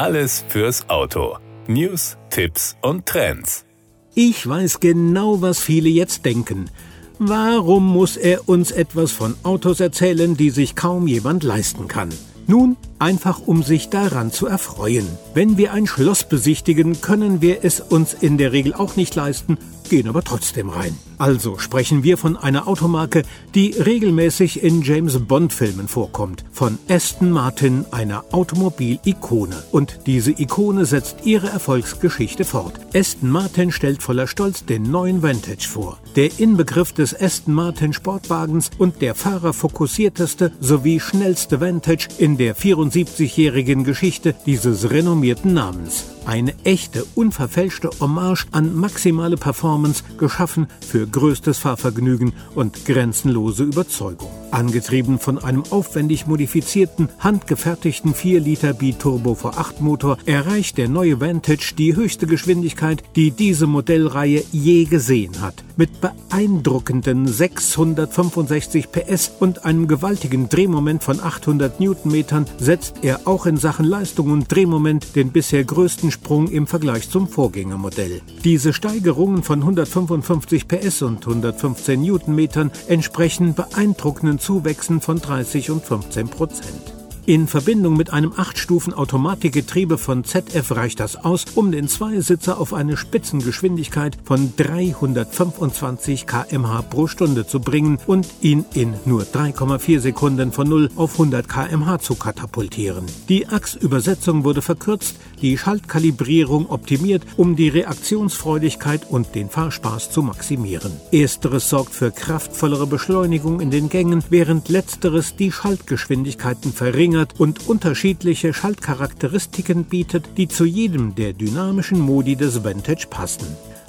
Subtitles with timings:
[0.00, 1.36] Alles fürs Auto.
[1.66, 3.66] News, Tipps und Trends.
[4.14, 6.70] Ich weiß genau, was viele jetzt denken.
[7.18, 12.08] Warum muss er uns etwas von Autos erzählen, die sich kaum jemand leisten kann?
[12.46, 15.06] Nun, einfach um sich daran zu erfreuen.
[15.34, 19.58] Wenn wir ein Schloss besichtigen, können wir es uns in der Regel auch nicht leisten,
[19.90, 20.96] gehen aber trotzdem rein.
[21.18, 23.24] Also sprechen wir von einer Automarke,
[23.54, 26.44] die regelmäßig in James Bond-Filmen vorkommt.
[26.50, 29.62] Von Aston Martin, einer Automobil-Ikone.
[29.70, 32.80] Und diese Ikone setzt ihre Erfolgsgeschichte fort.
[32.94, 35.98] Aston Martin stellt voller Stolz den neuen Vantage vor.
[36.16, 42.54] Der Inbegriff des Aston Martin Sportwagens und der fahrerfokussierteste sowie schnellste Vantage in der
[42.90, 46.06] 74-jährigen Geschichte dieses renommierten Namens.
[46.26, 54.30] Eine echte, unverfälschte Hommage an maximale Performance, geschaffen für größtes Fahrvergnügen und grenzenlose Überzeugung.
[54.50, 62.26] Angetrieben von einem aufwendig modifizierten, handgefertigten 4-Liter Biturbo V8-Motor erreicht der neue Vantage die höchste
[62.26, 65.64] Geschwindigkeit, die diese Modellreihe je gesehen hat.
[65.80, 73.56] Mit beeindruckenden 665 PS und einem gewaltigen Drehmoment von 800 Newtonmetern setzt er auch in
[73.56, 78.20] Sachen Leistung und Drehmoment den bisher größten Sprung im Vergleich zum Vorgängermodell.
[78.44, 86.28] Diese Steigerungen von 155 PS und 115 Newtonmetern entsprechen beeindruckenden Zuwächsen von 30 und 15
[86.28, 86.99] Prozent.
[87.30, 92.96] In Verbindung mit einem 8-Stufen-Automatikgetriebe von ZF reicht das aus, um den Zweisitzer auf eine
[92.96, 100.68] Spitzengeschwindigkeit von 325 km/h pro Stunde zu bringen und ihn in nur 3,4 Sekunden von
[100.68, 103.06] 0 auf 100 km/h zu katapultieren.
[103.28, 110.90] Die Achsübersetzung wurde verkürzt, die Schaltkalibrierung optimiert, um die Reaktionsfreudigkeit und den Fahrspaß zu maximieren.
[111.12, 117.68] Ersteres sorgt für kraftvollere Beschleunigung in den Gängen, während letzteres die Schaltgeschwindigkeiten verringert verringert und
[117.68, 123.46] unterschiedliche Schaltcharakteristiken bietet, die zu jedem der dynamischen Modi des Vantage passen.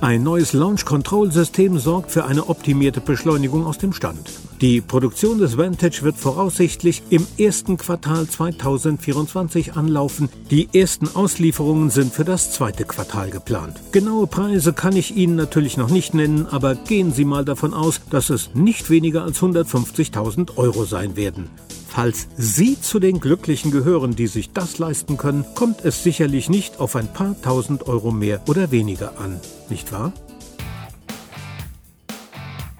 [0.00, 4.30] Ein neues Launch-Control-System sorgt für eine optimierte Beschleunigung aus dem Stand.
[4.60, 10.28] Die Produktion des Vantage wird voraussichtlich im ersten Quartal 2024 anlaufen.
[10.50, 13.80] Die ersten Auslieferungen sind für das zweite Quartal geplant.
[13.92, 18.00] Genaue Preise kann ich Ihnen natürlich noch nicht nennen, aber gehen Sie mal davon aus,
[18.10, 21.50] dass es nicht weniger als 150.000 Euro sein werden.
[21.88, 26.80] Falls Sie zu den Glücklichen gehören, die sich das leisten können, kommt es sicherlich nicht
[26.80, 30.12] auf ein paar tausend Euro mehr oder weniger an, nicht wahr?